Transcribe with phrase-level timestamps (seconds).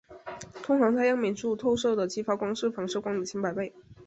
[0.63, 3.71] 通常在样品处透射的激发光是反射光的千百倍。